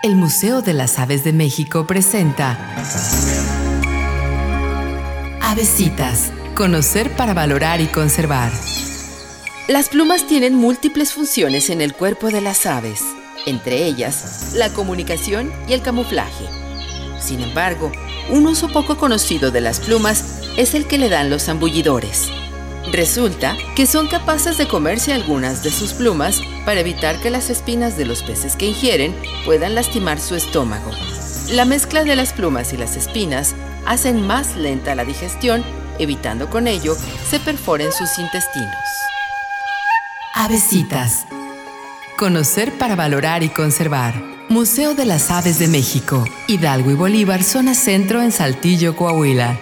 [0.00, 2.56] El Museo de las Aves de México presenta
[5.42, 6.30] Avesitas.
[6.54, 8.52] Conocer para valorar y conservar.
[9.66, 13.02] Las plumas tienen múltiples funciones en el cuerpo de las aves,
[13.44, 16.44] entre ellas la comunicación y el camuflaje.
[17.20, 17.90] Sin embargo,
[18.30, 22.30] un uso poco conocido de las plumas es el que le dan los zambullidores.
[22.92, 27.96] Resulta que son capaces de comerse algunas de sus plumas para evitar que las espinas
[27.96, 29.14] de los peces que ingieren
[29.44, 30.90] puedan lastimar su estómago.
[31.50, 33.54] La mezcla de las plumas y las espinas
[33.86, 35.64] hacen más lenta la digestión,
[35.98, 36.96] evitando con ello
[37.28, 38.72] se perforen sus intestinos.
[40.34, 41.26] Avesitas.
[42.16, 44.14] Conocer para valorar y conservar.
[44.48, 49.58] Museo de las Aves de México, Hidalgo y Bolívar, zona centro en Saltillo, Coahuila.